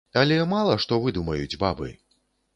[0.21, 1.95] Але мала што выдумаюць бабы.